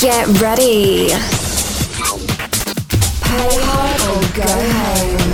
[0.00, 1.08] Get ready.
[3.20, 5.30] Pay hard or go home.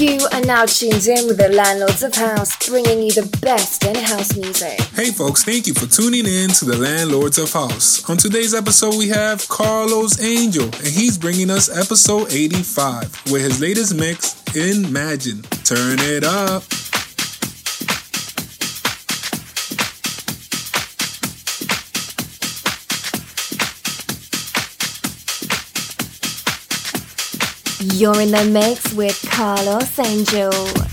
[0.00, 3.94] You are now tuned in with the Landlords of House, bringing you the best in
[3.94, 4.80] house music.
[4.96, 8.08] Hey folks, thank you for tuning in to the Landlords of House.
[8.10, 13.60] On today's episode, we have Carlos Angel, and he's bringing us episode 85 with his
[13.60, 15.42] latest mix, Imagine.
[15.62, 16.64] Turn it up.
[27.92, 30.91] You're in the mix with Carlos Angel.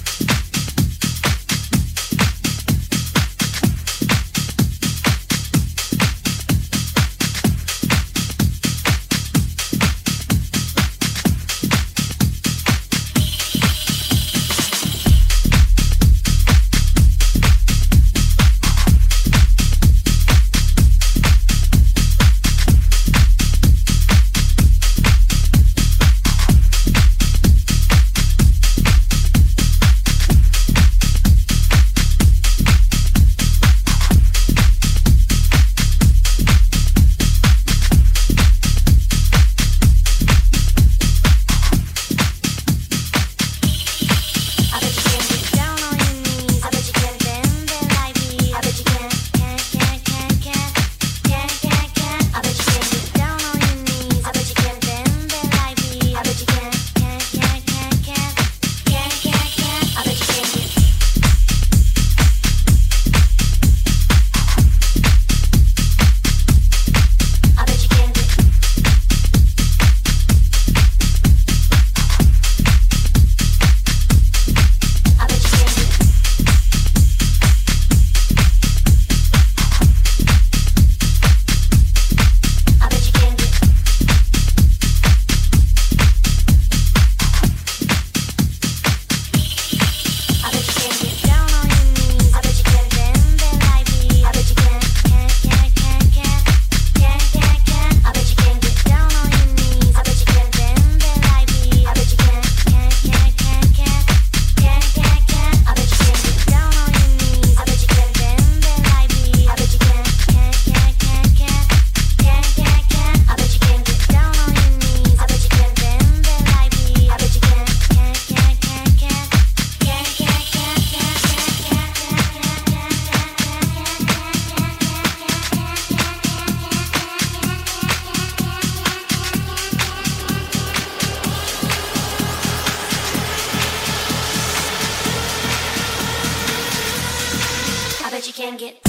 [138.49, 138.88] bang it.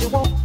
[0.00, 0.39] you want.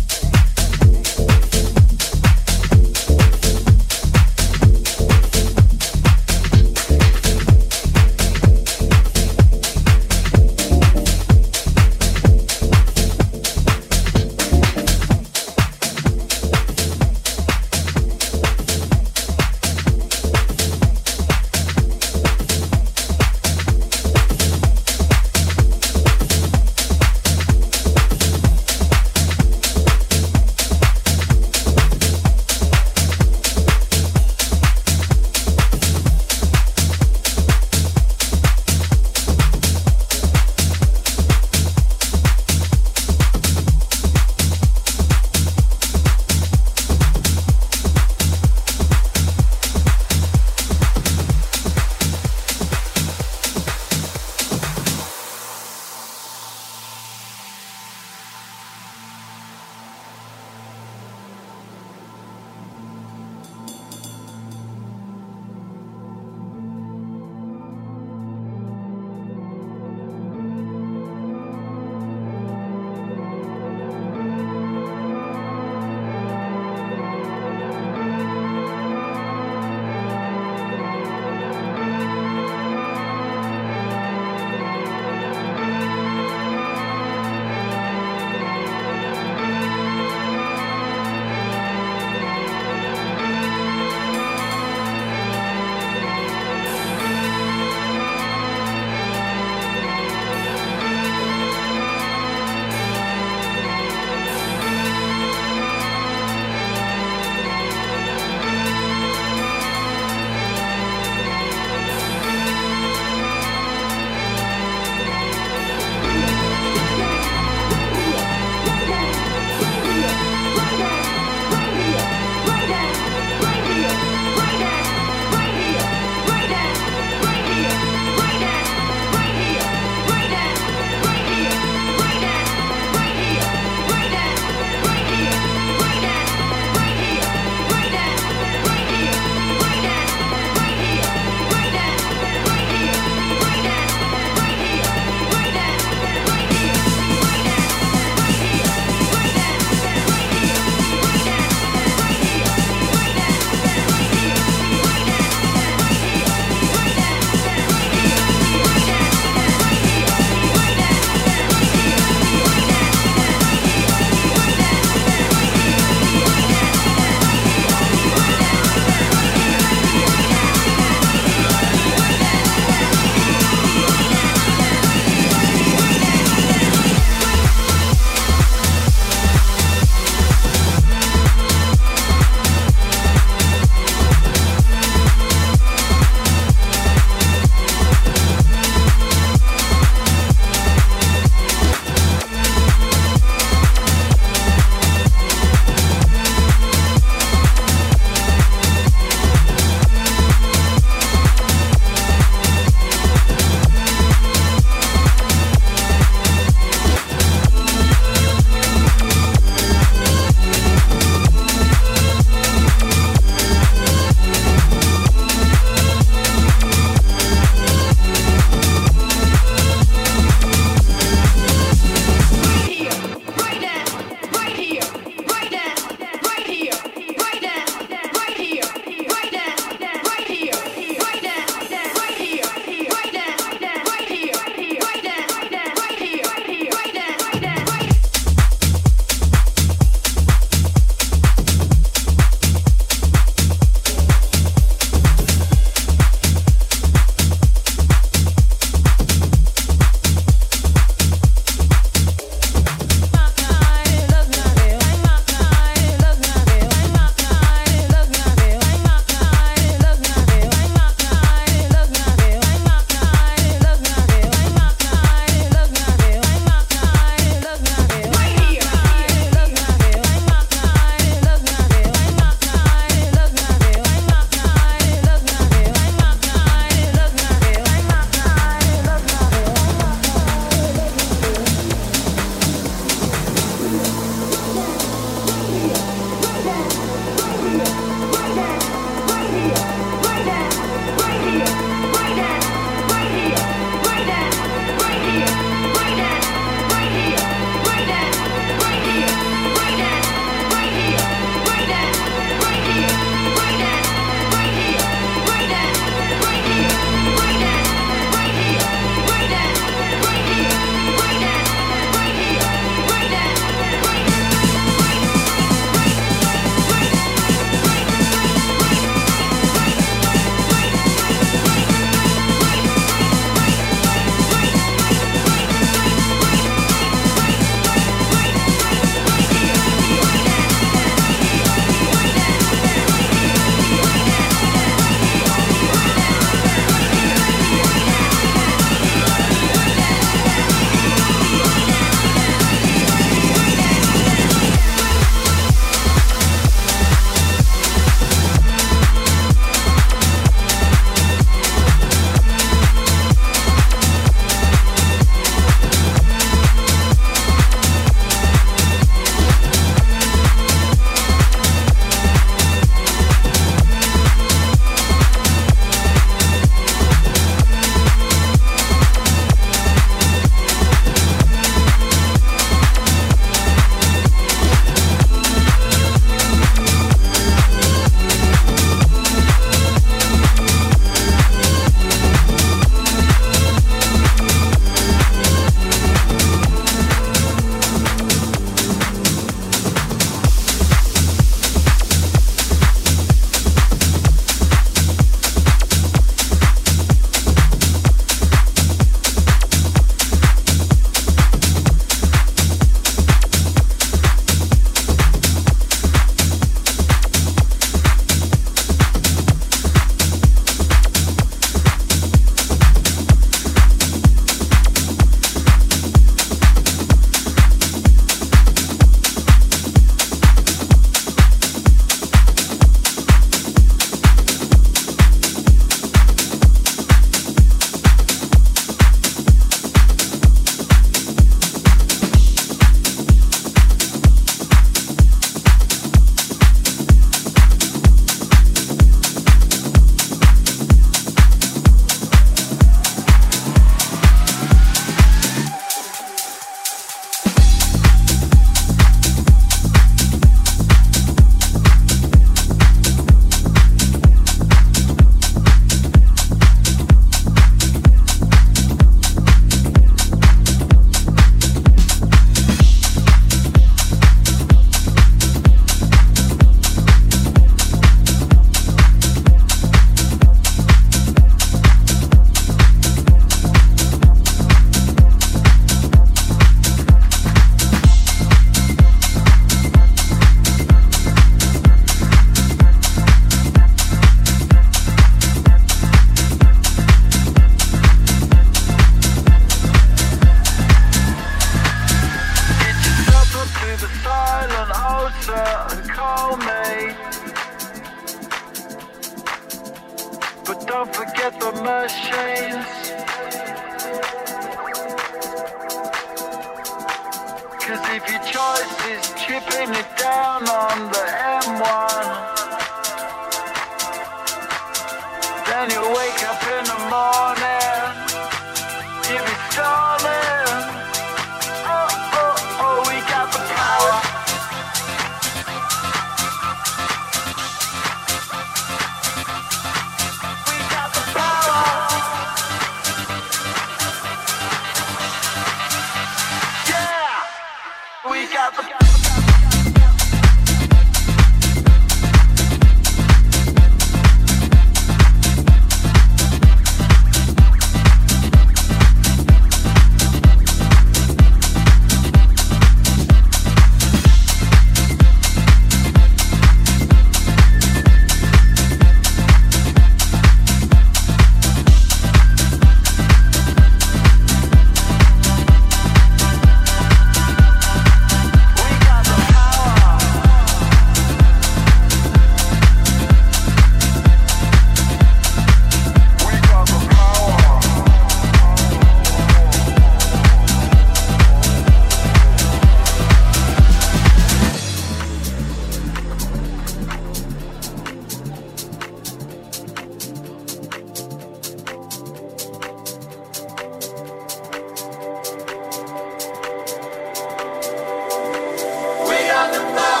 [599.61, 600.00] Bye.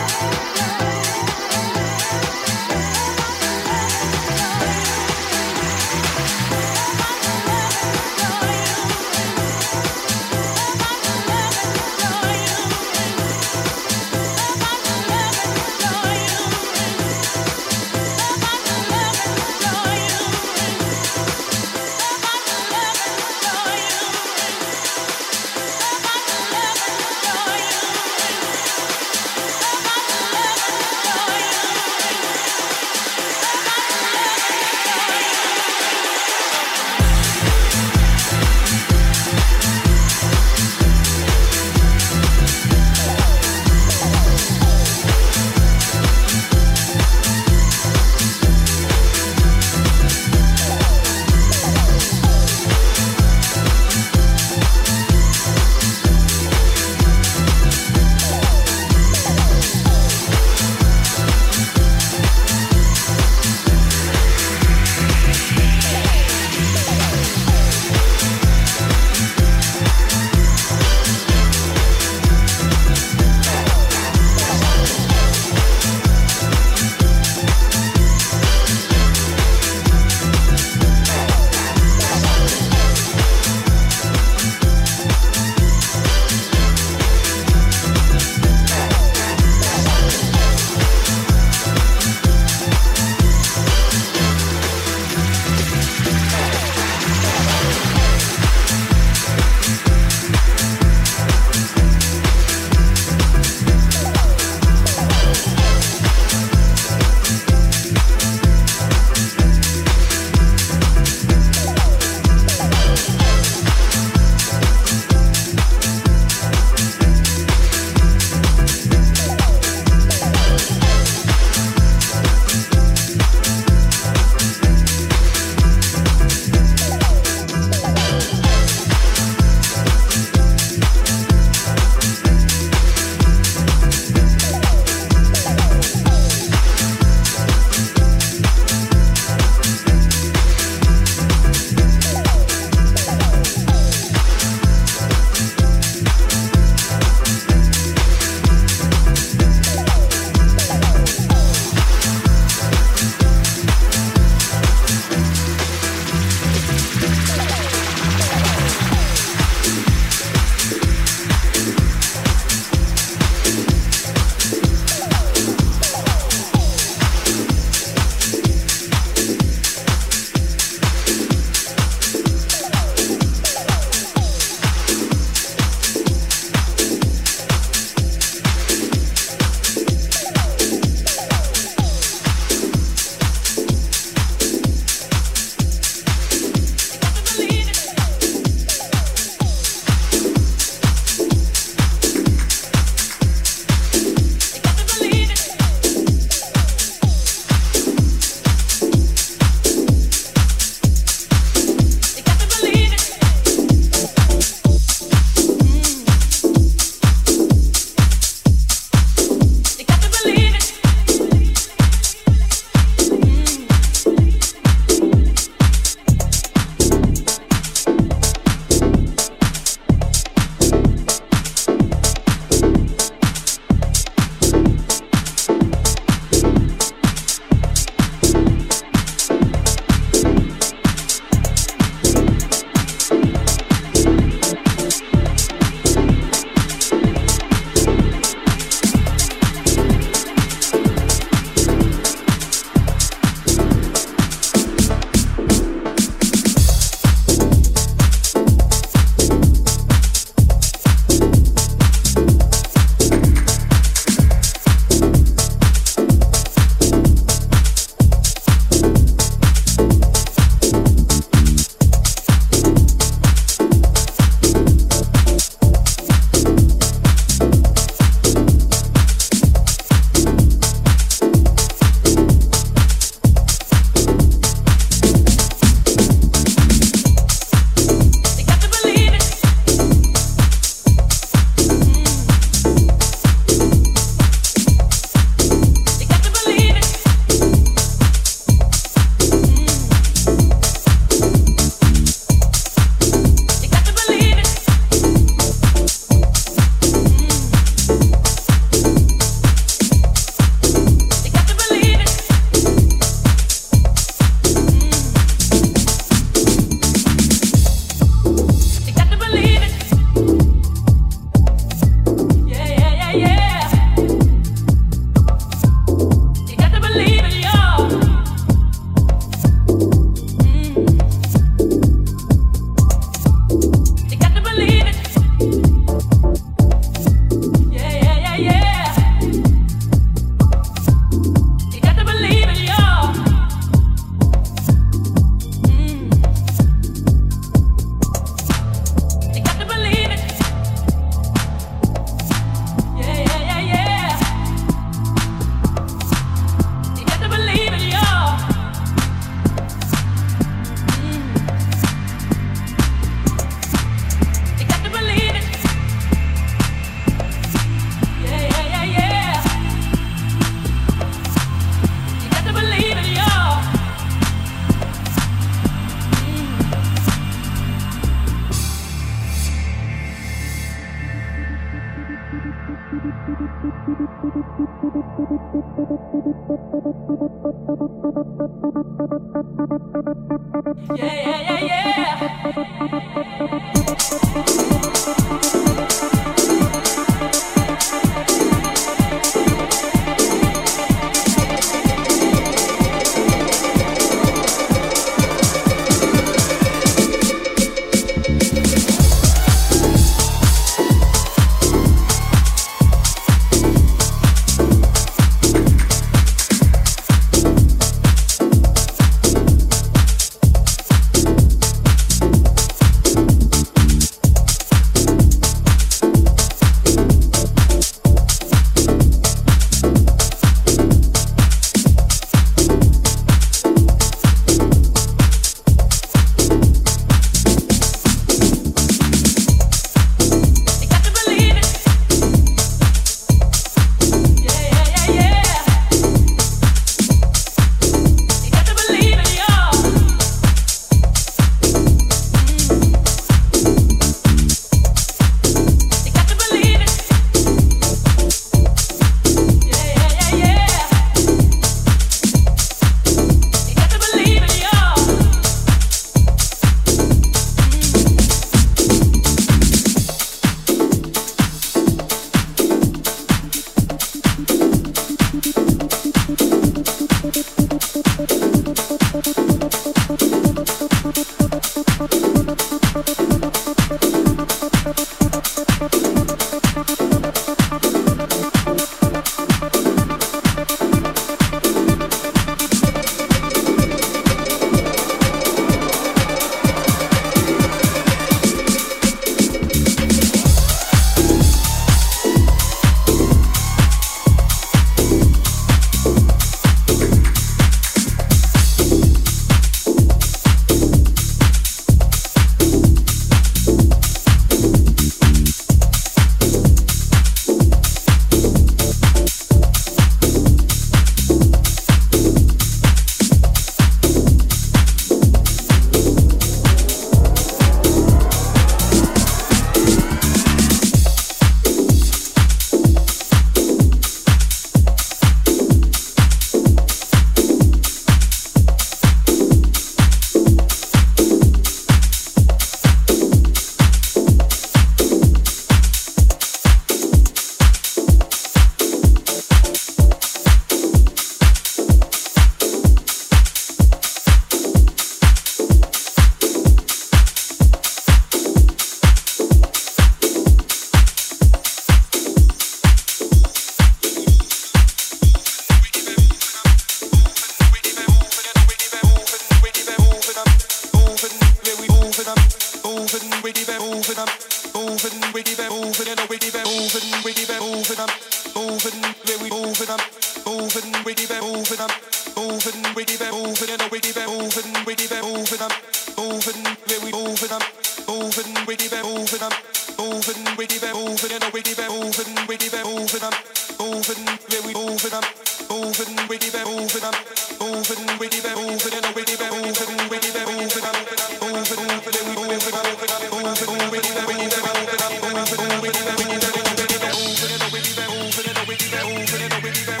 [572.65, 575.73] moving, we keep it moving, and we keep it moving, we keep it moving, I'm
[576.17, 576.61] moving,
[577.01, 577.61] we moving, I'm
[578.05, 579.49] moving, we keep it moving, I'm
[579.97, 583.33] moving, we keep it moving, and we keep it moving, we keep it moving, I'm
[583.81, 584.21] moving,
[584.61, 585.25] we moving, I'm
[585.73, 587.17] moving, we keep it moving, I'm
[587.57, 591.01] moving, we keep it moving, and we keep it moving, we keep it moving, I'm
[591.41, 592.93] moving, we moving, I'm
[593.33, 597.09] moving, we keep it moving, I'm moving, we keep it moving, and we keep it
[597.09, 599.89] moving, and we keep it moving, and we keep it moving, and we keep it
[599.89, 600.00] moving.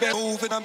[0.00, 0.52] baby, moving.
[0.52, 0.64] I'm